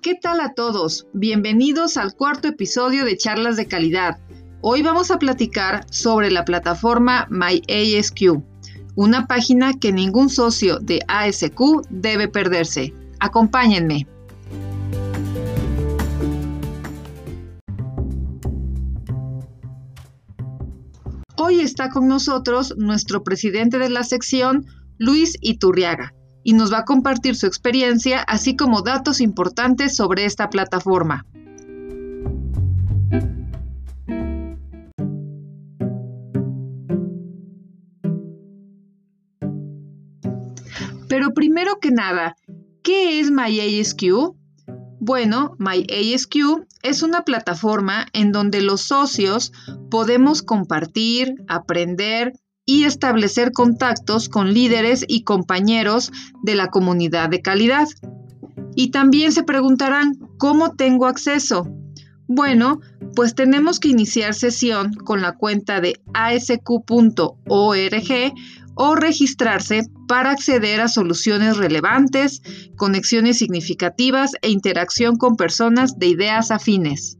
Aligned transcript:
¿Qué 0.00 0.14
tal 0.14 0.38
a 0.38 0.54
todos? 0.54 1.08
Bienvenidos 1.12 1.96
al 1.96 2.14
cuarto 2.14 2.46
episodio 2.46 3.04
de 3.04 3.16
Charlas 3.16 3.56
de 3.56 3.66
Calidad. 3.66 4.18
Hoy 4.60 4.80
vamos 4.82 5.10
a 5.10 5.18
platicar 5.18 5.84
sobre 5.90 6.30
la 6.30 6.44
plataforma 6.44 7.26
MyASQ, 7.30 8.40
una 8.94 9.26
página 9.26 9.72
que 9.74 9.92
ningún 9.92 10.30
socio 10.30 10.78
de 10.78 11.00
ASQ 11.08 11.82
debe 11.90 12.28
perderse. 12.28 12.94
Acompáñenme. 13.18 14.06
Hoy 21.34 21.60
está 21.60 21.90
con 21.90 22.06
nosotros 22.06 22.72
nuestro 22.76 23.24
presidente 23.24 23.80
de 23.80 23.90
la 23.90 24.04
sección, 24.04 24.64
Luis 24.96 25.36
Iturriaga, 25.40 26.14
y 26.48 26.54
nos 26.54 26.72
va 26.72 26.78
a 26.78 26.84
compartir 26.86 27.36
su 27.36 27.44
experiencia, 27.46 28.22
así 28.22 28.56
como 28.56 28.80
datos 28.80 29.20
importantes 29.20 29.94
sobre 29.94 30.24
esta 30.24 30.48
plataforma. 30.48 31.26
Pero 41.06 41.34
primero 41.34 41.80
que 41.82 41.90
nada, 41.90 42.34
¿qué 42.82 43.20
es 43.20 43.30
MyASQ? 43.30 44.34
Bueno, 45.00 45.54
MyASQ 45.58 46.64
es 46.82 47.02
una 47.02 47.24
plataforma 47.24 48.06
en 48.14 48.32
donde 48.32 48.62
los 48.62 48.80
socios 48.80 49.52
podemos 49.90 50.40
compartir, 50.40 51.34
aprender 51.46 52.32
y 52.68 52.84
establecer 52.84 53.52
contactos 53.52 54.28
con 54.28 54.52
líderes 54.52 55.02
y 55.08 55.22
compañeros 55.24 56.12
de 56.42 56.54
la 56.54 56.68
comunidad 56.68 57.30
de 57.30 57.40
calidad. 57.40 57.88
Y 58.76 58.90
también 58.90 59.32
se 59.32 59.42
preguntarán, 59.42 60.18
¿cómo 60.36 60.74
tengo 60.76 61.06
acceso? 61.06 61.66
Bueno, 62.26 62.80
pues 63.16 63.34
tenemos 63.34 63.80
que 63.80 63.88
iniciar 63.88 64.34
sesión 64.34 64.92
con 64.92 65.22
la 65.22 65.34
cuenta 65.34 65.80
de 65.80 65.98
asq.org 66.12 67.32
o 68.74 68.94
registrarse 68.96 69.86
para 70.06 70.32
acceder 70.32 70.82
a 70.82 70.88
soluciones 70.88 71.56
relevantes, 71.56 72.42
conexiones 72.76 73.38
significativas 73.38 74.32
e 74.42 74.50
interacción 74.50 75.16
con 75.16 75.36
personas 75.36 75.98
de 75.98 76.08
ideas 76.08 76.50
afines. 76.50 77.17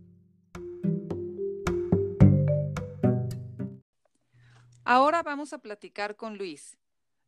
Ahora 4.91 5.22
vamos 5.22 5.53
a 5.53 5.58
platicar 5.58 6.17
con 6.17 6.39
Luis. 6.39 6.78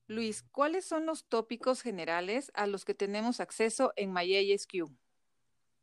Luis, 0.06 0.42
¿cuáles 0.50 0.86
son 0.86 1.04
los 1.04 1.26
tópicos 1.26 1.82
generales 1.82 2.50
a 2.54 2.66
los 2.66 2.86
que 2.86 2.94
tenemos 2.94 3.38
acceso 3.38 3.92
en 3.96 4.14
MyASQ? 4.14 4.88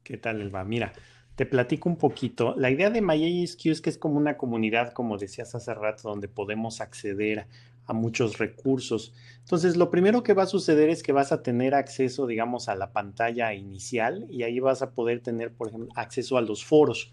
¿Qué 0.02 0.18
tal, 0.18 0.42
Elba? 0.42 0.64
Mira, 0.64 0.92
te 1.36 1.46
platico 1.46 1.88
un 1.88 1.98
poquito. 1.98 2.56
La 2.58 2.72
idea 2.72 2.90
de 2.90 3.04
MyASQ 3.04 3.68
es 3.68 3.82
que 3.82 3.92
es 3.92 4.00
como 4.00 4.18
una 4.18 4.38
comunidad, 4.38 4.92
como 4.92 5.20
decías 5.20 5.54
hace 5.54 5.72
rato, 5.76 6.10
donde 6.10 6.28
podemos 6.28 6.82
acceder 6.82 7.46
a 7.86 7.94
muchos 7.94 8.40
recursos. 8.40 9.14
Entonces, 9.42 9.78
lo 9.78 9.92
primero 9.92 10.24
que 10.24 10.34
va 10.34 10.44
a 10.44 10.48
suceder 10.48 10.90
es 10.90 11.04
que 11.04 11.12
vas 11.12 11.32
a 11.32 11.44
tener 11.44 11.76
acceso, 11.76 12.26
digamos, 12.26 12.70
a 12.70 12.76
la 12.76 12.92
pantalla 12.92 13.54
inicial 13.54 14.26
y 14.32 14.42
ahí 14.42 14.60
vas 14.60 14.82
a 14.82 14.96
poder 14.96 15.22
tener, 15.22 15.54
por 15.54 15.68
ejemplo, 15.68 15.90
acceso 15.94 16.40
a 16.40 16.42
los 16.42 16.66
foros, 16.66 17.12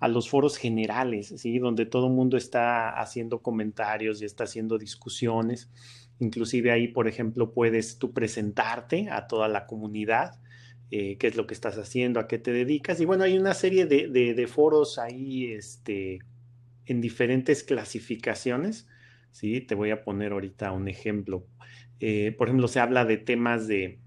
a 0.00 0.08
los 0.08 0.28
foros 0.28 0.56
generales, 0.56 1.34
¿sí? 1.36 1.58
Donde 1.58 1.86
todo 1.86 2.08
el 2.08 2.14
mundo 2.14 2.36
está 2.36 2.90
haciendo 2.90 3.40
comentarios 3.40 4.20
y 4.20 4.24
está 4.24 4.44
haciendo 4.44 4.78
discusiones. 4.78 5.70
Inclusive 6.18 6.72
ahí, 6.72 6.88
por 6.88 7.06
ejemplo, 7.06 7.52
puedes 7.52 7.98
tú 7.98 8.12
presentarte 8.12 9.08
a 9.10 9.26
toda 9.26 9.48
la 9.48 9.66
comunidad, 9.66 10.40
eh, 10.90 11.16
qué 11.18 11.28
es 11.28 11.36
lo 11.36 11.46
que 11.46 11.54
estás 11.54 11.78
haciendo, 11.78 12.18
a 12.18 12.26
qué 12.26 12.38
te 12.38 12.52
dedicas. 12.52 13.00
Y 13.00 13.04
bueno, 13.04 13.24
hay 13.24 13.38
una 13.38 13.54
serie 13.54 13.86
de, 13.86 14.46
foros 14.48 14.98
ahí, 14.98 15.52
este, 15.52 16.18
en 16.86 17.00
diferentes 17.00 17.62
clasificaciones 17.62 18.88
¿sí? 19.32 19.60
Te 19.60 19.74
voy 19.74 19.90
a 19.90 20.02
poner 20.02 20.32
ahorita 20.32 20.72
un 20.72 20.88
ejemplo. 20.88 21.46
Eh, 22.00 22.34
por 22.36 22.48
ejemplo, 22.48 22.68
se 22.68 22.80
habla 22.80 23.04
de 23.04 23.16
temas 23.16 23.66
de, 23.66 23.98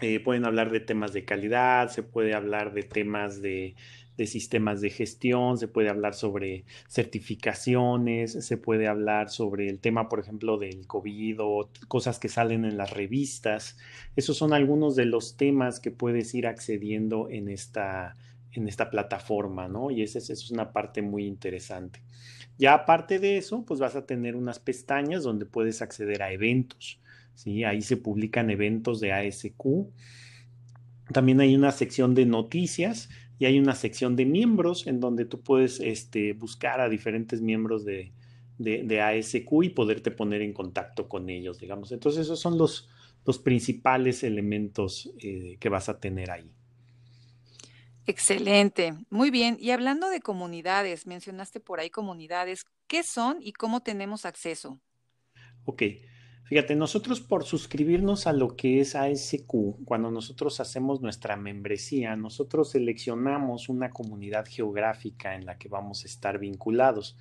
eh, 0.00 0.20
pueden 0.20 0.44
hablar 0.44 0.70
de 0.70 0.80
temas 0.80 1.12
de 1.12 1.24
calidad, 1.24 1.88
se 1.88 2.02
puede 2.02 2.34
hablar 2.34 2.72
de 2.72 2.82
temas 2.82 3.42
de, 3.42 3.74
de, 4.18 4.26
sistemas 4.26 4.82
de 4.82 4.90
gestión, 4.90 5.56
se 5.56 5.68
puede 5.68 5.88
hablar 5.88 6.14
sobre 6.14 6.64
certificaciones, 6.88 8.32
se 8.44 8.56
puede 8.58 8.86
hablar 8.86 9.30
sobre 9.30 9.70
el 9.70 9.78
tema, 9.78 10.10
por 10.10 10.20
ejemplo, 10.20 10.58
del 10.58 10.86
COVID 10.86 11.36
o 11.40 11.70
cosas 11.88 12.18
que 12.18 12.28
salen 12.28 12.66
en 12.66 12.76
las 12.76 12.90
revistas. 12.90 13.78
Esos 14.16 14.36
son 14.36 14.52
algunos 14.52 14.96
de 14.96 15.06
los 15.06 15.36
temas 15.36 15.80
que 15.80 15.90
puedes 15.90 16.34
ir 16.34 16.46
accediendo 16.46 17.30
en 17.30 17.48
esta, 17.48 18.14
en 18.52 18.68
esta 18.68 18.90
plataforma, 18.90 19.68
¿no? 19.68 19.90
Y 19.90 20.02
esa 20.02 20.18
es 20.18 20.50
una 20.50 20.72
parte 20.72 21.00
muy 21.00 21.24
interesante. 21.24 22.02
Ya 22.58 22.74
aparte 22.74 23.20
de 23.20 23.38
eso, 23.38 23.64
pues 23.64 23.78
vas 23.78 23.94
a 23.94 24.04
tener 24.04 24.34
unas 24.34 24.58
pestañas 24.58 25.22
donde 25.22 25.46
puedes 25.46 25.80
acceder 25.80 26.22
a 26.22 26.32
eventos. 26.32 27.00
¿sí? 27.34 27.62
Ahí 27.62 27.82
se 27.82 27.96
publican 27.96 28.50
eventos 28.50 28.98
de 28.98 29.12
ASQ. 29.12 29.86
También 31.12 31.40
hay 31.40 31.54
una 31.54 31.70
sección 31.70 32.14
de 32.14 32.26
noticias 32.26 33.08
y 33.38 33.46
hay 33.46 33.58
una 33.58 33.74
sección 33.74 34.16
de 34.16 34.24
miembros 34.24 34.86
en 34.86 35.00
donde 35.00 35.24
tú 35.24 35.40
puedes 35.40 35.80
este, 35.80 36.32
buscar 36.32 36.80
a 36.80 36.88
diferentes 36.88 37.40
miembros 37.40 37.84
de, 37.84 38.12
de, 38.58 39.00
ASQ 39.00 39.62
y 39.62 39.68
poderte 39.70 40.10
poner 40.10 40.42
en 40.42 40.52
contacto 40.52 41.08
con 41.08 41.30
ellos, 41.30 41.58
digamos. 41.58 41.92
Entonces 41.92 42.22
esos 42.22 42.40
son 42.40 42.58
los, 42.58 42.88
los 43.24 43.38
principales 43.38 44.24
elementos 44.24 45.10
eh, 45.22 45.56
que 45.60 45.68
vas 45.68 45.88
a 45.88 46.00
tener 46.00 46.30
ahí. 46.30 46.50
Excelente, 48.06 48.94
muy 49.10 49.30
bien. 49.30 49.56
Y 49.60 49.70
hablando 49.70 50.08
de 50.08 50.20
comunidades, 50.20 51.06
mencionaste 51.06 51.60
por 51.60 51.78
ahí 51.78 51.90
comunidades, 51.90 52.64
¿qué 52.86 53.02
son 53.02 53.38
y 53.40 53.52
cómo 53.52 53.82
tenemos 53.82 54.24
acceso? 54.24 54.80
Ok, 55.64 55.82
fíjate, 56.48 56.74
nosotros 56.74 57.20
por 57.20 57.44
suscribirnos 57.44 58.26
a 58.26 58.32
lo 58.32 58.56
que 58.56 58.80
es 58.80 58.94
ASQ, 58.94 59.84
cuando 59.84 60.10
nosotros 60.10 60.60
hacemos 60.60 61.00
nuestra 61.00 61.36
membresía, 61.36 62.16
nosotros 62.16 62.70
seleccionamos 62.70 63.68
una 63.68 63.90
comunidad 63.90 64.46
geográfica 64.48 65.34
en 65.34 65.46
la 65.46 65.58
que 65.58 65.68
vamos 65.68 66.04
a 66.04 66.06
estar 66.06 66.38
vinculados. 66.38 67.16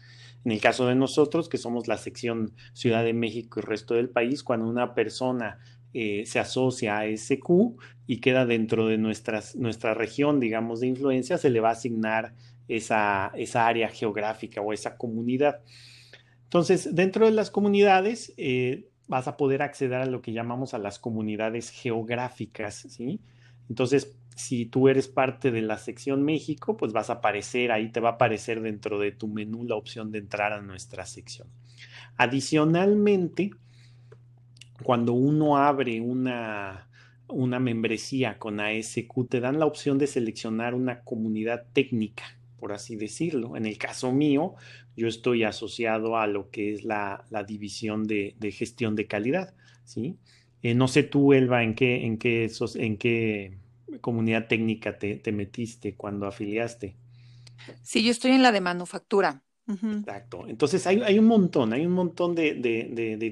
En 0.45 0.51
el 0.53 0.61
caso 0.61 0.87
de 0.87 0.95
nosotros, 0.95 1.49
que 1.49 1.57
somos 1.57 1.87
la 1.87 1.97
sección 1.97 2.53
Ciudad 2.73 3.03
de 3.03 3.13
México 3.13 3.59
y 3.59 3.63
resto 3.63 3.95
del 3.95 4.09
país, 4.09 4.43
cuando 4.43 4.67
una 4.67 4.93
persona 4.93 5.59
eh, 5.93 6.25
se 6.25 6.39
asocia 6.39 6.99
a 6.99 7.05
SQ 7.05 7.75
y 8.07 8.21
queda 8.21 8.45
dentro 8.45 8.87
de 8.87 8.97
nuestras, 8.97 9.55
nuestra 9.55 9.93
región, 9.93 10.39
digamos, 10.39 10.79
de 10.79 10.87
influencia, 10.87 11.37
se 11.37 11.49
le 11.49 11.59
va 11.59 11.69
a 11.69 11.73
asignar 11.73 12.33
esa, 12.67 13.31
esa 13.35 13.67
área 13.67 13.89
geográfica 13.89 14.61
o 14.61 14.73
esa 14.73 14.97
comunidad. 14.97 15.61
Entonces, 16.43 16.95
dentro 16.95 17.25
de 17.25 17.31
las 17.31 17.51
comunidades, 17.51 18.33
eh, 18.37 18.87
vas 19.07 19.27
a 19.27 19.37
poder 19.37 19.61
acceder 19.61 20.01
a 20.01 20.05
lo 20.05 20.21
que 20.21 20.33
llamamos 20.33 20.73
a 20.73 20.79
las 20.79 20.99
comunidades 20.99 21.69
geográficas, 21.69 22.85
¿sí? 22.89 23.21
Entonces, 23.69 24.15
si 24.35 24.65
tú 24.65 24.87
eres 24.87 25.07
parte 25.07 25.49
de 25.49 25.61
la 25.61 25.77
sección 25.77 26.23
México, 26.23 26.77
pues 26.77 26.93
vas 26.93 27.09
a 27.09 27.13
aparecer, 27.13 27.71
ahí 27.71 27.91
te 27.91 27.99
va 27.99 28.09
a 28.09 28.11
aparecer 28.13 28.61
dentro 28.61 28.99
de 28.99 29.11
tu 29.11 29.27
menú 29.27 29.65
la 29.65 29.75
opción 29.75 30.11
de 30.11 30.19
entrar 30.19 30.53
a 30.53 30.61
nuestra 30.61 31.05
sección. 31.05 31.47
Adicionalmente, 32.17 33.51
cuando 34.83 35.13
uno 35.13 35.57
abre 35.57 36.01
una, 36.01 36.87
una 37.27 37.59
membresía 37.59 38.37
con 38.37 38.59
ASQ, 38.59 39.27
te 39.27 39.39
dan 39.39 39.59
la 39.59 39.65
opción 39.65 39.97
de 39.97 40.07
seleccionar 40.07 40.75
una 40.75 41.01
comunidad 41.01 41.65
técnica, 41.73 42.36
por 42.57 42.73
así 42.73 42.95
decirlo. 42.95 43.55
En 43.55 43.65
el 43.65 43.77
caso 43.77 44.11
mío, 44.11 44.55
yo 44.95 45.07
estoy 45.07 45.43
asociado 45.43 46.17
a 46.17 46.27
lo 46.27 46.49
que 46.49 46.73
es 46.73 46.83
la, 46.83 47.25
división 47.47 48.05
de, 48.05 48.35
gestión 48.51 48.95
de 48.95 49.07
calidad, 49.07 49.53
¿sí? 49.83 50.17
Eh, 50.63 50.73
no 50.73 50.87
sé 50.87 51.03
tú, 51.03 51.33
Elba, 51.33 51.63
en 51.63 51.75
qué, 51.75 52.05
en 52.05 52.17
qué, 52.17 52.51
en 52.75 52.97
qué 52.97 53.57
comunidad 54.01 54.47
técnica 54.47 54.97
te, 54.97 55.15
te 55.17 55.31
metiste 55.31 55.95
cuando 55.95 56.25
afiliaste. 56.27 56.95
Sí, 57.81 58.03
yo 58.03 58.11
estoy 58.11 58.31
en 58.31 58.43
la 58.43 58.51
de 58.51 58.61
manufactura. 58.61 59.43
Exacto. 59.69 60.45
Entonces 60.47 60.87
hay, 60.87 61.19
un 61.19 61.25
montón, 61.25 61.73
hay 61.73 61.85
un 61.85 61.91
montón 61.91 62.35
de, 62.35 62.53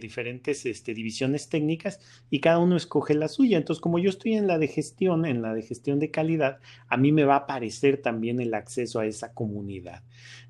diferentes 0.02 0.66
este, 0.66 0.94
divisiones 0.94 1.48
técnicas 1.48 2.00
y 2.30 2.42
cada 2.42 2.60
uno 2.60 2.76
escoge 2.76 3.14
la 3.14 3.30
suya. 3.30 3.58
Entonces, 3.58 3.82
como 3.82 4.00
yo 4.00 4.10
estoy 4.10 4.34
en 4.34 4.46
la 4.46 4.58
de 4.58 4.68
gestión, 4.68 5.26
en 5.26 5.42
la 5.42 5.54
de 5.54 5.62
gestión 5.62 6.00
de 6.00 6.12
calidad, 6.12 6.60
a 6.90 6.98
mí 6.98 7.14
me 7.14 7.24
va 7.24 7.36
a 7.36 7.40
aparecer 7.40 8.02
también 8.02 8.42
el 8.42 8.54
acceso 8.54 9.00
a 9.00 9.06
esa 9.06 9.34
comunidad. 9.34 10.04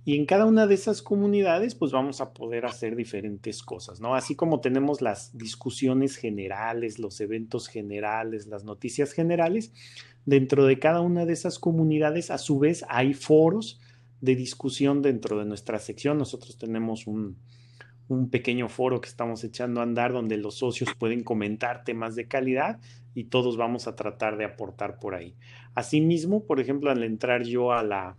Y 0.05 0.15
en 0.15 0.25
cada 0.25 0.45
una 0.45 0.65
de 0.65 0.73
esas 0.73 1.03
comunidades, 1.03 1.75
pues 1.75 1.91
vamos 1.91 2.19
a 2.19 2.33
poder 2.33 2.65
hacer 2.65 2.95
diferentes 2.95 3.61
cosas, 3.61 4.01
¿no? 4.01 4.15
Así 4.15 4.35
como 4.35 4.61
tenemos 4.61 5.01
las 5.01 5.37
discusiones 5.37 6.15
generales, 6.15 6.97
los 6.97 7.21
eventos 7.21 7.67
generales, 7.67 8.47
las 8.47 8.63
noticias 8.63 9.13
generales, 9.13 9.71
dentro 10.25 10.65
de 10.65 10.79
cada 10.79 11.01
una 11.01 11.25
de 11.25 11.33
esas 11.33 11.59
comunidades, 11.59 12.31
a 12.31 12.39
su 12.39 12.57
vez, 12.57 12.83
hay 12.89 13.13
foros 13.13 13.79
de 14.25 14.35
discusión 14.35 15.01
dentro 15.01 15.39
de 15.39 15.45
nuestra 15.45 15.79
sección. 15.79 16.17
Nosotros 16.17 16.57
tenemos 16.57 17.07
un, 17.07 17.37
un 18.07 18.29
pequeño 18.29 18.69
foro 18.69 19.01
que 19.01 19.09
estamos 19.09 19.43
echando 19.43 19.79
a 19.79 19.83
andar 19.83 20.11
donde 20.13 20.37
los 20.37 20.55
socios 20.55 20.93
pueden 20.95 21.23
comentar 21.23 21.83
temas 21.83 22.15
de 22.15 22.27
calidad 22.27 22.79
y 23.13 23.25
todos 23.25 23.57
vamos 23.57 23.87
a 23.87 23.95
tratar 23.95 24.37
de 24.37 24.45
aportar 24.45 24.99
por 24.99 25.15
ahí. 25.15 25.35
Asimismo, 25.73 26.45
por 26.45 26.59
ejemplo, 26.59 26.91
al 26.91 27.03
entrar 27.03 27.43
yo 27.43 27.71
a 27.71 27.83
la 27.83 28.17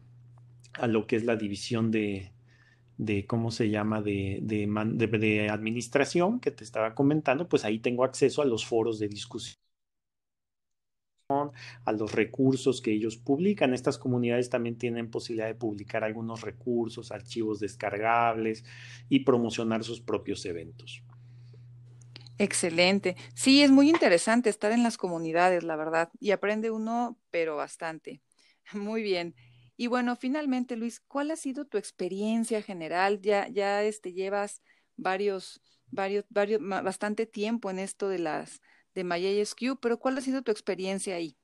a 0.75 0.87
lo 0.87 1.07
que 1.07 1.17
es 1.17 1.25
la 1.25 1.37
división 1.37 1.91
de, 1.91 2.33
de 2.99 3.27
cómo 3.27 3.51
se 3.51 3.71
llama, 3.71 4.03
de, 4.03 4.41
de, 4.43 4.67
de, 5.19 5.49
administración 5.49 6.41
que 6.41 6.51
te 6.51 6.65
estaba 6.65 6.95
comentando, 6.95 7.49
pues 7.49 7.65
ahí 7.65 7.79
tengo 7.79 8.05
acceso 8.05 8.43
a 8.43 8.45
los 8.45 8.67
foros 8.67 8.99
de 8.99 9.09
discusión 9.09 9.66
a 11.29 11.93
los 11.93 12.13
recursos 12.13 12.81
que 12.81 12.93
ellos 12.93 13.17
publican. 13.17 13.75
Estas 13.75 13.99
comunidades 13.99 14.49
también 14.49 14.79
tienen 14.79 15.11
posibilidad 15.11 15.49
de 15.49 15.57
publicar 15.57 16.05
algunos 16.05 16.43
recursos, 16.43 17.11
archivos 17.11 17.59
descargables 17.59 18.65
y 19.09 19.21
promocionar 19.21 19.83
sus 19.83 20.01
propios 20.01 20.45
eventos. 20.47 21.03
Excelente. 22.39 23.17
Sí, 23.35 23.63
es 23.63 23.71
muy 23.71 23.89
interesante 23.89 24.51
estar 24.51 24.71
en 24.71 24.83
las 24.83 24.99
comunidades, 24.99 25.65
la 25.65 25.75
verdad, 25.75 26.11
y 26.21 26.31
aprende 26.31 26.71
uno, 26.71 27.19
pero 27.31 27.57
bastante. 27.57 28.21
Muy 28.75 29.03
bien. 29.03 29.35
Y 29.79 29.89
bueno, 29.89 30.17
finalmente, 30.17 30.77
Luis, 30.77 31.01
¿cuál 31.01 31.31
ha 31.31 31.37
sido 31.37 31.67
tu 31.67 31.79
experiencia 31.79 32.63
general? 32.63 33.21
Ya, 33.21 33.49
ya 33.49 33.83
este, 33.83 34.13
llevas 34.13 34.63
varios, 34.97 35.63
varios, 35.91 36.25
varios, 36.29 36.61
bastante 36.63 37.27
tiempo 37.27 37.71
en 37.71 37.79
esto 37.79 38.09
de 38.09 38.19
las 38.19 38.61
de 38.97 39.05
MyASQ, 39.05 39.79
pero 39.81 39.99
¿cuál 39.99 40.19
ha 40.19 40.21
sido 40.21 40.43
tu 40.43 40.51
experiencia 40.51 41.15
ahí? 41.15 41.37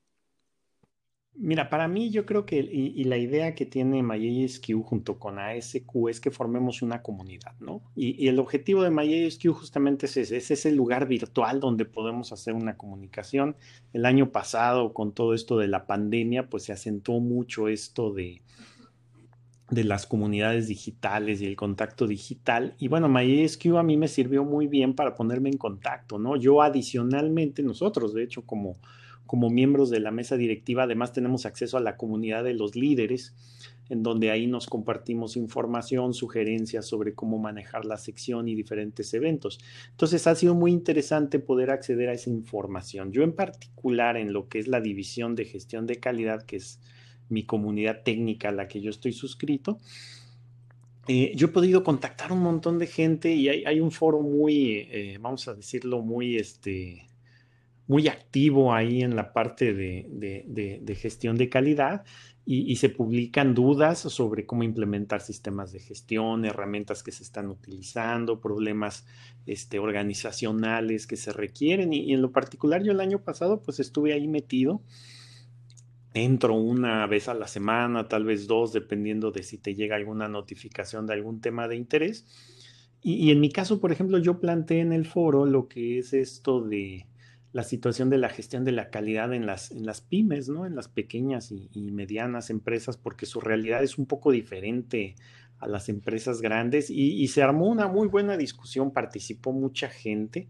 Mira, 1.34 1.70
para 1.70 1.88
mí 1.88 2.10
yo 2.10 2.26
creo 2.26 2.44
que 2.44 2.58
y, 2.58 3.04
la 3.04 3.16
idea 3.16 3.54
que 3.54 3.64
tiene 3.64 4.02
MyASQ 4.02 4.82
junto 4.82 5.18
con 5.18 5.38
ASQ 5.38 6.08
es 6.10 6.20
que 6.20 6.30
formemos 6.30 6.82
una 6.82 7.00
comunidad, 7.00 7.54
¿no? 7.58 7.82
Y, 7.96 8.28
el 8.28 8.38
objetivo 8.38 8.82
de 8.82 8.90
MyASQ 8.90 9.48
justamente 9.52 10.06
es 10.06 10.16
ese, 10.18 10.36
es 10.36 10.50
ese 10.50 10.72
lugar 10.72 11.08
virtual 11.08 11.60
donde 11.60 11.86
podemos 11.86 12.32
hacer 12.32 12.52
una 12.52 12.76
comunicación. 12.76 13.56
El 13.94 14.04
año 14.04 14.30
pasado, 14.30 14.92
con 14.92 15.12
todo 15.12 15.32
esto 15.32 15.56
de 15.56 15.68
la 15.68 15.86
pandemia, 15.86 16.50
pues 16.50 16.64
se 16.64 16.72
acentuó 16.72 17.20
mucho 17.20 17.68
esto 17.68 18.12
de, 18.12 18.42
de 19.72 19.84
las 19.84 20.06
comunidades 20.06 20.68
digitales 20.68 21.40
y 21.40 21.46
el 21.46 21.56
contacto 21.56 22.06
digital. 22.06 22.74
Y 22.78 22.88
bueno, 22.88 23.08
MyASQ 23.08 23.76
a 23.76 23.82
mí 23.82 23.96
me 23.96 24.06
sirvió 24.06 24.44
muy 24.44 24.66
bien 24.66 24.94
para 24.94 25.14
ponerme 25.14 25.48
en 25.48 25.56
contacto, 25.56 26.18
¿no? 26.18 26.36
Yo 26.36 26.60
adicionalmente, 26.60 27.62
nosotros, 27.62 28.12
de 28.12 28.22
hecho, 28.22 28.42
como 28.42 28.76
como 29.32 29.48
miembros 29.48 29.88
de 29.88 30.00
la 30.00 30.10
mesa 30.10 30.36
directiva, 30.36 30.82
además 30.82 31.14
tenemos 31.14 31.46
acceso 31.46 31.78
a 31.78 31.80
la 31.80 31.96
comunidad 31.96 32.44
de 32.44 32.52
los 32.52 32.76
líderes, 32.76 33.34
en 33.88 34.02
donde 34.02 34.30
ahí 34.30 34.46
nos 34.46 34.66
compartimos 34.66 35.38
información, 35.38 36.12
sugerencias 36.12 36.86
sobre 36.86 37.14
cómo 37.14 37.38
manejar 37.38 37.86
la 37.86 37.96
sección 37.96 38.46
y 38.46 38.54
diferentes 38.54 39.14
eventos. 39.14 39.58
Entonces 39.90 40.26
ha 40.26 40.34
sido 40.34 40.54
muy 40.54 40.70
interesante 40.70 41.38
poder 41.38 41.70
acceder 41.70 42.10
a 42.10 42.12
esa 42.12 42.28
información. 42.28 43.10
Yo 43.10 43.22
en 43.22 43.32
particular 43.32 44.18
en 44.18 44.34
lo 44.34 44.48
que 44.48 44.58
es 44.58 44.68
la 44.68 44.82
división 44.82 45.34
de 45.34 45.46
gestión 45.46 45.86
de 45.86 45.96
calidad, 45.96 46.42
que 46.44 46.56
es 46.56 46.78
mi 47.32 47.44
comunidad 47.44 48.02
técnica 48.04 48.50
a 48.50 48.52
la 48.52 48.68
que 48.68 48.80
yo 48.80 48.90
estoy 48.90 49.12
suscrito, 49.12 49.78
eh, 51.08 51.32
yo 51.34 51.48
he 51.48 51.50
podido 51.50 51.82
contactar 51.82 52.30
un 52.30 52.40
montón 52.40 52.78
de 52.78 52.86
gente 52.86 53.32
y 53.32 53.48
hay, 53.48 53.80
un 53.80 53.90
foro 53.90 54.20
muy, 54.20 54.86
eh, 54.90 55.18
vamos 55.20 55.48
a 55.48 55.54
decirlo, 55.54 56.00
muy, 56.00 56.36
este, 56.36 57.08
muy 57.88 58.06
activo 58.06 58.72
ahí 58.72 59.02
en 59.02 59.16
la 59.16 59.32
parte 59.32 59.74
de, 59.74 60.96
gestión 61.00 61.36
de 61.36 61.48
calidad 61.48 62.04
y, 62.44 62.76
se 62.76 62.88
publican 62.88 63.54
dudas 63.54 63.98
sobre 63.98 64.46
cómo 64.46 64.62
implementar 64.62 65.20
sistemas 65.20 65.72
de 65.72 65.80
gestión, 65.80 66.44
herramientas 66.44 67.02
que 67.02 67.12
se 67.12 67.24
están 67.24 67.48
utilizando, 67.48 68.40
problemas 68.40 69.04
este, 69.46 69.80
organizacionales 69.80 71.06
que 71.08 71.16
se 71.16 71.32
requieren 71.32 71.92
y, 71.92 72.12
en 72.12 72.22
lo 72.22 72.30
particular 72.30 72.82
yo 72.84 72.92
el 72.92 73.00
año 73.00 73.22
pasado 73.22 73.60
pues 73.62 73.80
estuve 73.80 74.12
ahí 74.12 74.28
metido. 74.28 74.82
Entro 76.14 76.54
una 76.54 77.06
vez 77.06 77.28
a 77.28 77.34
la 77.34 77.46
semana, 77.46 78.08
tal 78.08 78.24
vez 78.24 78.46
dos, 78.46 78.72
dependiendo 78.72 79.30
de 79.30 79.42
si 79.42 79.58
te 79.58 79.74
llega 79.74 79.96
alguna 79.96 80.28
notificación 80.28 81.06
de 81.06 81.14
algún 81.14 81.40
tema 81.40 81.68
de 81.68 81.76
interés. 81.76 82.26
y 83.04 83.30
en 83.32 83.40
mi 83.40 83.50
caso, 83.50 83.80
por 83.80 83.90
ejemplo, 83.90 84.18
yo 84.18 84.38
planteé 84.38 84.80
en 84.80 84.92
el 84.92 85.06
foro 85.06 85.44
lo 85.44 85.66
que 85.66 85.98
es 85.98 86.12
esto 86.12 86.60
de, 86.60 87.06
la 87.52 87.62
situación 87.62 88.08
de 88.08 88.18
la 88.18 88.30
gestión 88.30 88.64
de 88.64 88.72
la 88.72 88.90
calidad 88.90 89.32
en 89.34 89.46
las, 89.46 89.70
en 89.70 89.84
las 89.84 90.00
pymes, 90.00 90.48
¿no? 90.48 90.66
En 90.66 90.74
las 90.74 90.88
pequeñas 90.88 91.52
y, 91.52 91.92
medianas 91.92 92.50
empresas, 92.50 92.96
porque 92.96 93.26
su 93.26 93.40
realidad 93.40 93.82
es 93.82 93.98
un 93.98 94.06
poco 94.06 94.32
diferente 94.32 95.14
a 95.58 95.68
las 95.68 95.88
empresas 95.88 96.40
grandes 96.40 96.88
y, 96.90 97.26
se 97.28 97.42
armó 97.42 97.68
una 97.68 97.88
muy 97.88 98.08
buena 98.08 98.36
discusión, 98.36 98.90
participó 98.92 99.52
mucha 99.52 99.88
gente 99.88 100.48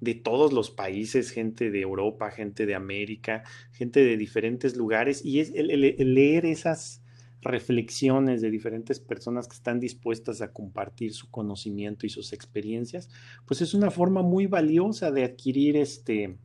de 0.00 0.14
todos 0.14 0.52
los 0.52 0.70
países, 0.70 1.30
gente 1.30 1.70
de 1.70 1.80
Europa, 1.80 2.30
gente 2.30 2.66
de 2.66 2.74
América, 2.74 3.44
gente 3.72 4.02
de 4.02 4.16
diferentes 4.16 4.76
lugares 4.76 5.24
y 5.24 5.40
es 5.40 5.52
el 5.54 6.14
leer 6.14 6.46
esas 6.46 7.02
reflexiones 7.42 8.42
de 8.42 8.50
diferentes 8.50 9.00
personas 9.00 9.48
que 9.48 9.54
están 9.54 9.80
dispuestas 9.80 10.42
a 10.42 10.52
compartir 10.52 11.12
su 11.14 11.30
conocimiento 11.30 12.06
y 12.06 12.10
sus 12.10 12.32
experiencias, 12.32 13.08
pues 13.46 13.62
es 13.62 13.74
una 13.74 13.90
forma 13.90 14.22
muy 14.22 14.46
valiosa 14.46 15.10
de 15.10 15.24
adquirir 15.24 15.76
este, 15.76 16.36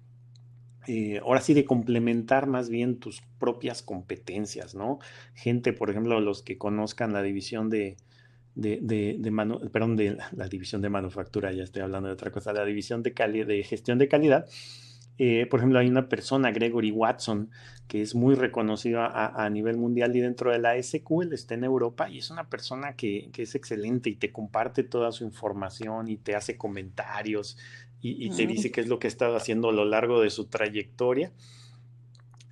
eh, 0.87 1.19
ahora 1.19 1.41
sí, 1.41 1.53
de 1.53 1.65
complementar 1.65 2.47
más 2.47 2.69
bien 2.69 2.99
tus 2.99 3.21
propias 3.39 3.81
competencias, 3.81 4.75
¿no? 4.75 4.99
Gente, 5.33 5.73
por 5.73 5.89
ejemplo, 5.89 6.19
los 6.21 6.43
que 6.43 6.57
conozcan 6.57 7.11
la 7.11 7.21
división 7.21 7.69
de, 7.69 7.97
de, 8.55 8.79
de, 8.81 9.17
de 9.19 9.69
perdón, 9.71 9.95
de 9.95 10.17
la 10.31 10.47
división 10.47 10.81
de 10.81 10.89
manufactura, 10.89 11.51
ya 11.51 11.63
estoy 11.63 11.81
hablando 11.81 12.07
de 12.07 12.13
otra 12.13 12.31
cosa, 12.31 12.53
la 12.53 12.65
división 12.65 13.03
de, 13.03 13.11
de 13.11 13.63
gestión 13.63 13.97
de 13.99 14.07
calidad, 14.07 14.47
eh, 15.17 15.45
por 15.45 15.59
ejemplo, 15.59 15.79
hay 15.79 15.87
una 15.87 16.09
persona, 16.09 16.51
Gregory 16.51 16.91
Watson, 16.91 17.49
que 17.87 18.01
es 18.01 18.15
muy 18.15 18.35
reconocido 18.35 19.01
a, 19.01 19.49
nivel 19.49 19.77
mundial 19.77 20.15
y 20.15 20.19
dentro 20.19 20.51
de 20.51 20.59
la 20.59 20.81
SQL 20.81 21.33
está 21.33 21.53
en 21.53 21.63
Europa 21.63 22.09
y 22.09 22.17
es 22.17 22.31
una 22.31 22.49
persona 22.49 22.95
que, 22.95 23.29
es 23.37 23.55
excelente 23.55 24.09
y 24.09 24.15
te 24.15 24.31
comparte 24.31 24.83
toda 24.83 25.11
su 25.11 25.23
información 25.23 26.09
y 26.09 26.17
te 26.17 26.35
hace 26.35 26.57
comentarios 26.57 27.57
y, 28.01 28.29
te 28.31 28.45
dice 28.45 28.71
qué 28.71 28.81
es 28.81 28.87
lo 28.87 28.99
que 28.99 29.07
ha 29.07 29.09
estado 29.09 29.35
haciendo 29.35 29.69
a 29.69 29.73
lo 29.73 29.85
largo 29.85 30.21
de 30.21 30.29
su 30.29 30.45
trayectoria. 30.45 31.31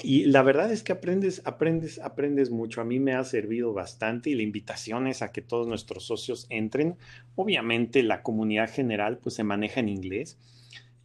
Y 0.02 0.26
la 0.26 0.42
verdad 0.42 0.72
es 0.72 0.84
que 0.84 0.92
aprendes, 0.92 1.42
aprendes, 1.46 2.00
aprendes 2.00 2.50
mucho. 2.50 2.82
A 2.82 2.86
mí 2.86 3.00
me 3.00 3.14
ha 3.14 3.24
servido 3.24 3.74
bastante 3.74 4.30
y 4.30 4.36
la 4.36 4.44
invitación 4.44 5.08
es 5.08 5.22
a 5.22 5.32
que 5.32 5.42
todos 5.42 5.68
nuestros 5.68 6.06
socios 6.06 6.48
entren. 6.50 6.98
Obviamente 7.36 8.04
la 8.04 8.24
comunidad 8.24 8.70
general 8.70 9.20
pues 9.20 9.36
se 9.36 9.44
maneja 9.44 9.80
en 9.80 9.90
inglés 9.90 10.38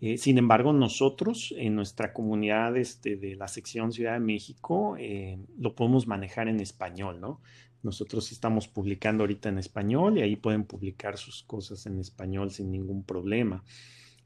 eh, 0.00 0.16
sin 0.16 0.38
embargo, 0.38 0.72
nosotros 0.72 1.52
en 1.56 1.74
nuestra 1.74 2.12
comunidad 2.12 2.76
este, 2.76 3.16
de 3.16 3.34
la 3.34 3.48
sección 3.48 3.92
Ciudad 3.92 4.12
de 4.12 4.20
México 4.20 4.96
eh, 4.98 5.38
lo 5.58 5.74
podemos 5.74 6.06
manejar 6.06 6.48
en 6.48 6.60
español, 6.60 7.20
¿no? 7.20 7.40
Nosotros 7.82 8.30
estamos 8.32 8.68
publicando 8.68 9.24
ahorita 9.24 9.48
en 9.48 9.58
español 9.58 10.18
y 10.18 10.22
ahí 10.22 10.36
pueden 10.36 10.64
publicar 10.64 11.16
sus 11.18 11.42
cosas 11.42 11.86
en 11.86 11.98
español 11.98 12.50
sin 12.50 12.70
ningún 12.70 13.02
problema. 13.02 13.64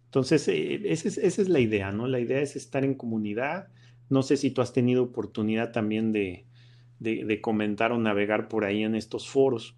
Entonces, 0.06 0.46
eh, 0.48 0.82
esa, 0.92 1.08
es, 1.08 1.48
la 1.48 1.60
idea, 1.60 1.90
¿no? 1.90 2.06
La 2.06 2.20
idea 2.20 2.40
es 2.40 2.54
estar 2.54 2.84
en 2.84 2.94
comunidad. 2.94 3.68
No 4.08 4.22
sé 4.22 4.36
si 4.36 4.50
tú 4.50 4.60
has 4.60 4.72
tenido 4.72 5.02
oportunidad 5.02 5.72
también 5.72 6.12
de, 6.12 6.46
de 6.98 7.40
comentar 7.40 7.92
o 7.92 7.98
navegar 7.98 8.48
por 8.48 8.64
ahí 8.64 8.82
en 8.82 8.94
estos 8.94 9.28
foros. 9.28 9.76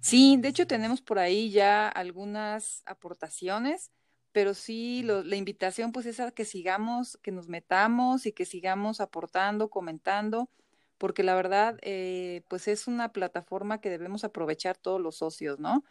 Sí, 0.00 0.36
de 0.38 0.48
hecho 0.48 0.66
tenemos 0.66 1.02
por 1.02 1.18
ahí 1.18 1.50
ya 1.50 1.88
algunas 1.88 2.82
aportaciones 2.86 3.90
pero 4.32 4.54
sí 4.54 5.02
la 5.02 5.36
invitación 5.36 5.92
pues 5.92 6.06
es 6.06 6.20
a 6.20 6.30
que 6.30 6.44
sigamos, 6.44 7.18
que 7.22 7.32
nos 7.32 7.48
metamos 7.48 8.26
y 8.26 8.32
que 8.32 8.44
sigamos 8.44 9.00
aportando, 9.00 9.70
comentando, 9.70 10.48
porque 10.98 11.22
la 11.22 11.34
verdad 11.34 11.78
eh, 11.82 12.42
pues 12.48 12.68
es 12.68 12.86
una 12.86 13.12
plataforma 13.12 13.80
que 13.80 13.90
debemos 13.90 14.24
aprovechar 14.24 14.76
todos 14.76 15.00
los 15.00 15.16
socios, 15.16 15.58
¿no? 15.58 15.84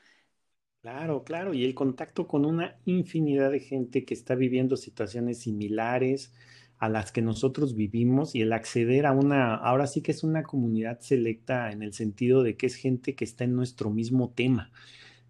Claro, 0.81 1.25
claro, 1.25 1.53
y 1.53 1.65
el 1.65 1.75
contacto 1.75 2.25
con 2.25 2.45
una 2.45 2.79
infinidad 2.85 3.51
de 3.51 3.59
gente 3.59 4.05
que 4.05 4.13
está 4.13 4.35
viviendo 4.35 4.77
situaciones 4.77 5.39
similares 5.39 6.33
a 6.79 6.89
las 6.89 7.11
que 7.11 7.21
nosotros 7.21 7.75
vivimos 7.75 8.35
y 8.35 8.41
el 8.41 8.53
acceder 8.53 9.05
a 9.05 9.11
una, 9.11 9.55
ahora 9.55 9.85
sí 9.85 10.01
que 10.01 10.11
es 10.11 10.23
una 10.23 10.43
comunidad 10.43 10.99
selecta 11.01 11.71
en 11.71 11.83
el 11.83 11.93
sentido 11.93 12.41
de 12.41 12.55
que 12.55 12.65
es 12.65 12.75
gente 12.75 13.15
que 13.15 13.25
está 13.25 13.43
en 13.43 13.55
nuestro 13.55 13.89
mismo 13.89 14.31
tema 14.31 14.71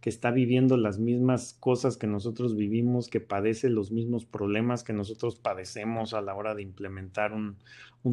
que 0.02 0.10
está 0.10 0.32
viviendo 0.32 0.78
las 0.78 0.98
mismas 0.98 1.58
cosas 1.60 1.98
que 1.98 2.08
nosotros 2.08 2.56
vivimos, 2.56 3.10
que 3.10 3.20
padece 3.20 3.70
los 3.70 3.92
mismos 3.92 4.26
problemas 4.26 4.84
que 4.84 4.94
nosotros 4.94 5.36
padecemos 5.36 6.14
a 6.14 6.22
la 6.22 6.36
hora 6.36 6.56
de 6.56 6.62
implementar 6.62 7.34
un, 7.34 7.58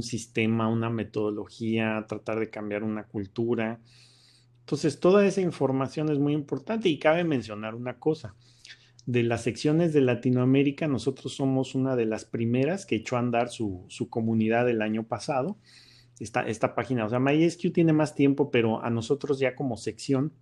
sistema, 0.02 0.68
una 0.68 0.90
metodología, 0.90 2.04
tratar 2.08 2.40
de 2.40 2.50
cambiar 2.50 2.82
una 2.82 3.04
cultura. 3.04 3.80
Entonces, 4.60 4.98
toda 4.98 5.24
esa 5.26 5.40
información 5.40 6.10
es 6.10 6.18
muy 6.18 6.32
importante 6.32 6.88
y 6.88 6.98
cabe 6.98 7.22
mencionar 7.22 7.74
una 7.76 7.98
cosa. 7.98 8.34
De 9.06 9.22
las 9.22 9.42
secciones 9.42 9.92
de 9.92 10.00
Latinoamérica, 10.00 10.88
nosotros 10.88 11.34
somos 11.34 11.74
una 11.74 11.96
de 11.96 12.06
las 12.06 12.24
primeras 12.24 12.86
que 12.86 12.96
echó 12.96 13.16
a 13.16 13.20
andar 13.20 13.48
su, 13.48 13.84
su 13.88 14.10
comunidad 14.10 14.68
el 14.68 14.82
año 14.82 15.04
pasado. 15.04 15.56
Esta, 16.18 16.46
esta 16.46 16.74
página, 16.74 17.04
o 17.04 17.08
sea, 17.08 17.20
MySQ 17.20 17.72
tiene 17.72 17.92
más 17.92 18.14
tiempo, 18.14 18.50
pero 18.50 18.82
a 18.82 18.90
nosotros 18.90 19.38
ya 19.38 19.54
como 19.54 19.76
sección 19.76 20.32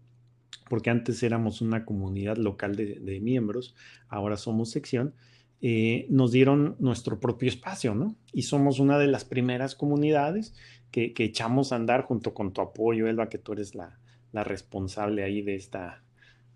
porque 0.68 0.90
antes 0.90 1.22
éramos 1.22 1.60
una 1.60 1.84
comunidad 1.84 2.36
local 2.36 2.76
de, 2.76 3.20
miembros, 3.20 3.74
ahora 4.08 4.36
somos 4.36 4.70
sección, 4.70 5.14
eh, 5.60 6.06
nos 6.10 6.32
dieron 6.32 6.76
nuestro 6.78 7.20
propio 7.20 7.48
espacio, 7.48 7.94
¿no? 7.94 8.16
Y 8.32 8.42
somos 8.42 8.80
una 8.80 8.98
de 8.98 9.06
las 9.06 9.24
primeras 9.24 9.74
comunidades 9.74 10.54
que, 10.90 11.12
echamos 11.16 11.72
a 11.72 11.76
andar 11.76 12.02
junto 12.02 12.34
con 12.34 12.52
tu 12.52 12.60
apoyo, 12.60 13.08
Elba, 13.08 13.28
que 13.28 13.38
tú 13.38 13.52
eres 13.52 13.74
la, 13.74 13.98
responsable 14.32 15.22
ahí 15.22 15.42
de 15.42 15.54
esta, 15.54 16.02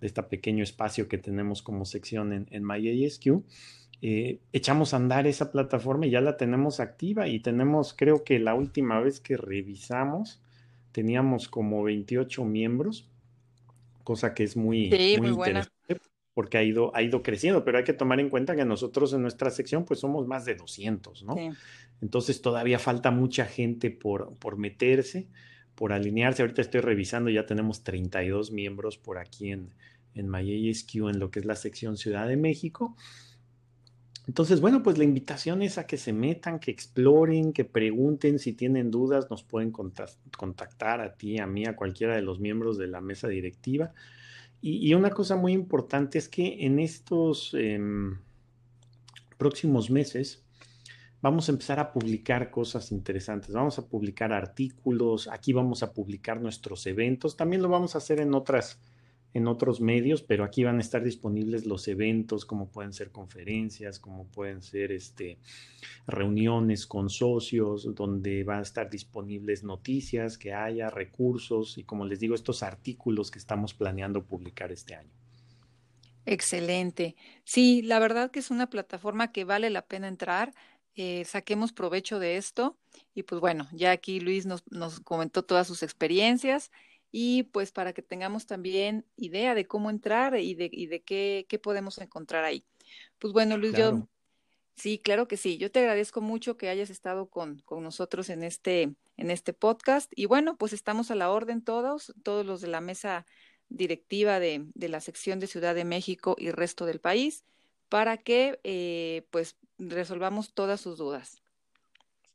de 0.01 0.07
este 0.07 0.23
pequeño 0.23 0.63
espacio 0.63 1.09
que 1.09 1.19
tenemos 1.19 1.63
como 1.63 1.85
sección 1.85 2.33
en, 2.33 2.47
en 2.51 2.65
MyASQ. 2.65 3.43
Eh, 4.01 4.41
echamos 4.53 4.95
a 4.95 4.99
andar 4.99 5.27
esa 5.27 5.51
plataforma 5.51 6.07
y 6.07 6.11
ya 6.11 6.21
la 6.21 6.37
tenemos 6.37 6.79
activa 6.79 7.27
y 7.27 7.41
tenemos, 7.41 7.95
creo 7.95 8.23
que 8.23 8.39
la 8.39 8.55
última 8.55 9.01
vez 9.01 9.19
que 9.21 9.37
revisamos, 9.37 10.41
teníamos 10.93 11.49
como 11.49 11.83
28 11.83 12.45
miembros 12.45 13.11
cosa 14.09 14.33
que 14.33 14.43
es 14.43 14.57
muy, 14.57 14.85
interesante 14.87 16.01
porque 16.33 16.57
ha 16.57 16.63
ido, 16.63 16.97
ha 16.97 17.03
ido 17.03 17.23
creciendo, 17.23 17.63
pero 17.63 17.77
hay 17.77 17.85
que 17.85 17.93
tomar 17.93 18.21
en 18.21 18.31
cuenta 18.31 18.57
que 18.57 18.65
nosotros 18.65 19.13
en 19.13 19.21
nuestra 19.21 19.51
sección 19.51 19.85
pues 19.85 20.01
somos 20.01 20.27
más 20.27 20.47
de 20.47 20.55
200, 20.55 21.25
¿no? 21.25 21.37
Entonces 22.01 22.41
todavía 22.41 22.79
falta 22.79 23.11
mucha 23.11 23.45
gente 23.45 23.91
por, 23.91 24.35
por 24.39 24.57
meterse, 24.57 25.29
por 25.79 25.93
alinearse. 25.93 26.43
Ahorita 26.43 26.61
estoy 26.61 26.81
revisando, 26.81 27.31
ya 27.31 27.47
tenemos 27.47 27.85
32 27.85 28.51
miembros 28.51 28.99
por 28.99 29.17
aquí 29.17 29.53
en, 29.53 29.71
en 30.17 30.29
MyASQ 30.29 31.09
en 31.09 31.21
lo 31.21 31.31
que 31.31 31.39
es 31.39 31.47
la 31.47 31.55
sección 31.55 31.97
Ciudad 31.97 32.27
de 32.27 32.37
México. 32.37 32.97
Entonces, 34.27 34.61
bueno, 34.61 34.83
pues 34.83 34.99
la 34.99 35.05
invitación 35.05 35.63
es 35.63 35.79
a 35.79 35.87
que 35.87 35.97
se 35.97 36.13
metan, 36.13 36.59
que 36.59 36.73
exploren, 36.73 37.53
que 37.53 37.65
pregunten 37.65 38.41
si 38.41 38.55
tienen 38.55 38.91
dudas, 38.91 39.31
nos 39.31 39.45
pueden 39.45 39.71
contactar 39.71 41.01
a 41.01 41.15
ti, 41.15 41.39
a 41.39 41.47
mí, 41.47 41.65
a 41.65 41.77
cualquiera 41.77 42.17
de 42.17 42.23
los 42.23 42.41
miembros 42.41 42.77
de 42.77 42.89
la 42.89 43.01
mesa 43.01 43.29
directiva. 43.29 43.93
Y, 44.61 44.93
una 44.95 45.11
cosa 45.11 45.37
muy 45.37 45.53
importante 45.53 46.19
es 46.19 46.29
que 46.29 46.67
en 46.67 46.81
estos 46.81 47.55
em, 47.55 48.19
próximos 49.39 49.89
meses 49.89 50.45
vamos 51.21 51.49
a 51.49 51.53
empezar 51.53 51.81
a 51.81 51.93
publicar 51.93 52.51
cosas 52.51 52.93
interesantes, 52.93 53.53
vamos 53.53 53.79
a 53.79 53.87
publicar 53.87 54.33
artículos, 54.33 55.29
aquí 55.29 55.53
vamos 55.53 55.83
a 55.83 55.93
publicar 55.93 56.41
nuestros 56.41 56.87
eventos, 56.87 57.37
también 57.37 57.63
lo 57.63 57.69
vamos 57.69 57.95
a 57.95 57.99
hacer 57.99 58.21
en 58.21 58.35
otras 58.35 58.81
en 59.35 59.47
otros 59.47 59.81
medios, 59.81 60.23
pero 60.23 60.45
aquí 60.45 60.65
van 60.65 60.79
a 60.79 60.81
estar 60.81 61.03
disponibles 61.03 61.67
los 61.67 61.87
eventos, 61.87 62.45
como 62.45 62.71
pueden 62.71 62.93
ser 62.93 63.11
conferencias, 63.11 63.99
como 63.99 64.27
pueden 64.27 64.63
ser 64.63 64.91
este, 64.91 65.39
reuniones 66.07 66.87
con 66.87 67.11
socios, 67.11 67.95
donde 67.95 68.43
van 68.45 68.61
a 68.61 68.63
estar 68.63 68.89
disponibles 68.89 69.65
noticias 69.65 70.39
que 70.39 70.55
haya, 70.55 70.89
recursos 70.89 71.77
y, 71.77 71.85
como 71.85 72.07
les 72.07 72.21
digo, 72.21 72.35
estos 72.35 72.63
artículos 72.63 73.31
que 73.31 73.39
estamos 73.39 73.75
planeando 73.75 74.25
publicar 74.25 74.73
este 74.73 74.95
año. 74.95 75.13
Excelente. 76.25 77.17
Sí, 77.45 77.83
la 77.83 77.99
verdad 77.99 78.31
que 78.31 78.41
es 78.41 78.51
una 78.51 78.69
plataforma 78.69 79.33
que 79.33 79.45
vale 79.45 79.71
la 79.71 79.87
pena 79.87 80.09
entrar. 80.09 80.55
Eh, 81.01 81.25
saquemos 81.25 81.73
provecho 81.73 82.19
de 82.19 82.39
esto. 82.39 82.77
Y 83.15 83.23
pues 83.23 83.41
bueno, 83.41 83.69
ya 83.73 83.93
aquí 83.93 84.19
Luis 84.19 84.47
nos, 84.47 84.65
nos 84.69 84.99
comentó 84.99 85.45
todas 85.45 85.65
sus 85.69 85.85
experiencias 85.85 86.73
y 87.13 87.45
pues 87.45 87.71
para 87.71 87.93
que 87.93 88.03
tengamos 88.03 88.47
también 88.47 89.07
idea 89.17 89.55
de 89.55 89.65
cómo 89.65 89.91
entrar 89.91 90.37
y 90.37 90.57
de, 90.57 90.69
y 90.73 90.89
de 90.89 91.01
qué, 91.03 91.47
qué 91.49 91.61
podemos 91.61 91.99
encontrar 91.99 92.45
ahí. 92.45 92.65
Pues 93.21 93.33
bueno, 93.33 93.57
Luis, 93.57 93.77
yo 93.77 94.09
sí, 94.75 94.99
claro 94.99 95.29
que 95.29 95.37
sí. 95.37 95.57
Yo 95.57 95.71
te 95.71 95.79
agradezco 95.79 96.21
mucho 96.21 96.57
que 96.57 96.69
hayas 96.69 96.91
estado 96.91 97.31
con, 97.31 97.61
con 97.61 97.85
nosotros 97.85 98.29
en 98.29 98.43
este, 98.43 98.93
en 99.17 99.31
este 99.31 99.53
podcast. 99.53 100.11
Y 100.17 100.27
bueno, 100.27 100.57
pues 100.57 100.73
estamos 100.73 101.13
a 101.13 101.15
la 101.15 101.31
orden 101.31 101.63
todos, 101.63 102.13
todos 102.25 102.45
los 102.45 102.61
de 102.61 102.69
la 102.69 102.81
mesa 102.81 103.25
directiva 103.69 104.41
de, 104.41 104.67
de 104.75 104.89
la 104.89 105.01
sección 105.01 105.39
de 105.39 105.47
Ciudad 105.47 105.77
de 105.77 105.85
México 105.85 106.35
y 106.37 106.51
resto 106.51 106.87
del 106.87 106.99
país, 106.99 107.45
para 107.89 108.17
que 108.19 108.61
eh, 108.65 109.27
pues 109.31 109.57
resolvamos 109.79 110.55
todas 110.55 110.81
sus 110.81 110.99
dudas. 110.99 111.43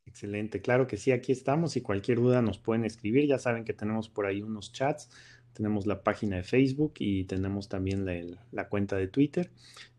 Excelente, 0.06 0.62
claro 0.62 0.86
que 0.86 0.98
sí, 0.98 1.12
aquí 1.12 1.32
estamos 1.32 1.78
y 1.78 1.82
cualquier 1.82 2.20
duda 2.20 2.42
nos 2.42 2.60
pueden 2.60 2.86
escribir. 2.86 3.28
Ya 3.28 3.40
saben 3.40 3.64
que 3.64 3.74
tenemos 3.74 4.10
por 4.10 4.26
ahí 4.26 4.42
unos 4.42 4.72
chats, 4.72 5.10
tenemos 5.54 5.86
la 5.86 6.04
página 6.04 6.38
de 6.38 6.44
Facebook 6.44 6.96
y 7.00 7.24
tenemos 7.24 7.70
también 7.70 8.06
la, 8.52 8.70
cuenta 8.70 8.98
de 8.98 9.08
Twitter 9.08 9.52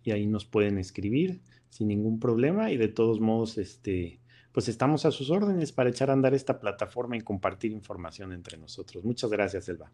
y 0.03 0.11
ahí 0.11 0.27
nos 0.27 0.45
pueden 0.45 0.79
escribir 0.79 1.41
sin 1.71 1.89
ningún 1.89 2.21
problema 2.21 2.71
y 2.71 2.77
de 2.77 2.89
todos 2.89 3.21
modos, 3.21 3.59
este, 3.59 4.21
pues 4.53 4.69
estamos 4.69 5.07
a 5.07 5.11
sus 5.11 5.31
órdenes 5.31 5.73
para 5.73 5.91
echar 5.91 6.11
a 6.11 6.13
andar 6.13 6.35
esta 6.35 6.61
plataforma 6.61 7.17
y 7.17 7.21
compartir 7.21 7.73
información 7.73 8.33
entre 8.33 8.59
nosotros. 8.59 9.05
Muchas 9.05 9.31
gracias, 9.31 9.69
Elba. 9.69 9.91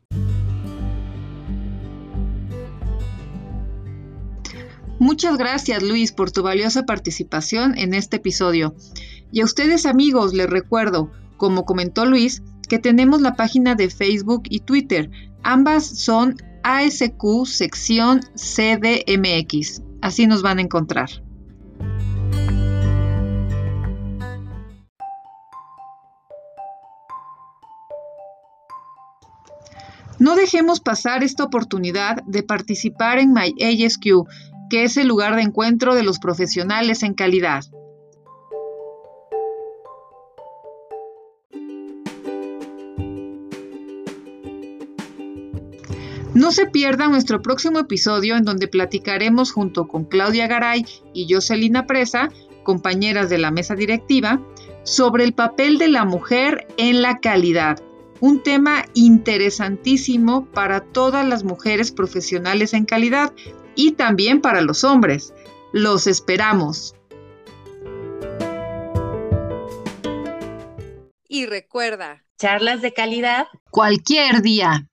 Muchas 5.00 5.38
gracias 5.38 5.82
Luis 5.82 6.12
por 6.12 6.30
tu 6.30 6.42
valiosa 6.42 6.84
participación 6.84 7.76
en 7.78 7.94
este 7.94 8.18
episodio. 8.18 8.74
Y 9.32 9.40
a 9.40 9.46
ustedes 9.46 9.86
amigos 9.86 10.34
les 10.34 10.48
recuerdo, 10.48 11.10
como 11.38 11.64
comentó 11.64 12.04
Luis, 12.04 12.42
que 12.68 12.78
tenemos 12.78 13.22
la 13.22 13.34
página 13.34 13.74
de 13.74 13.88
Facebook 13.88 14.42
y 14.50 14.60
Twitter. 14.60 15.10
Ambas 15.42 15.86
son 15.86 16.36
ASQ 16.64 17.46
sección 17.46 18.20
CDMX. 18.34 19.80
Así 20.02 20.26
nos 20.26 20.42
van 20.42 20.58
a 20.58 20.62
encontrar. 20.62 21.08
No 30.18 30.36
dejemos 30.36 30.80
pasar 30.80 31.24
esta 31.24 31.44
oportunidad 31.44 32.22
de 32.26 32.42
participar 32.42 33.18
en 33.18 33.32
MyASQ 33.32 34.28
que 34.70 34.84
es 34.84 34.96
el 34.96 35.08
lugar 35.08 35.36
de 35.36 35.42
encuentro 35.42 35.94
de 35.94 36.02
los 36.02 36.18
profesionales 36.18 37.02
en 37.02 37.12
calidad. 37.12 37.64
No 46.32 46.52
se 46.52 46.66
pierda 46.66 47.08
nuestro 47.08 47.42
próximo 47.42 47.80
episodio 47.80 48.36
en 48.36 48.44
donde 48.44 48.68
platicaremos 48.68 49.52
junto 49.52 49.88
con 49.88 50.04
Claudia 50.04 50.46
Garay 50.46 50.86
y 51.12 51.30
Jocelina 51.30 51.86
Presa, 51.86 52.30
compañeras 52.62 53.28
de 53.28 53.38
la 53.38 53.50
mesa 53.50 53.74
directiva, 53.74 54.40
sobre 54.84 55.24
el 55.24 55.34
papel 55.34 55.76
de 55.78 55.88
la 55.88 56.04
mujer 56.04 56.66
en 56.78 57.02
la 57.02 57.18
calidad, 57.18 57.82
un 58.20 58.42
tema 58.42 58.84
interesantísimo 58.94 60.46
para 60.46 60.80
todas 60.80 61.26
las 61.26 61.42
mujeres 61.42 61.90
profesionales 61.90 62.74
en 62.74 62.84
calidad, 62.84 63.32
y 63.80 63.92
también 63.92 64.42
para 64.42 64.60
los 64.60 64.84
hombres. 64.84 65.32
Los 65.72 66.06
esperamos. 66.06 66.94
Y 71.26 71.46
recuerda, 71.46 72.24
charlas 72.36 72.82
de 72.82 72.92
calidad 72.92 73.46
cualquier 73.70 74.42
día. 74.42 74.89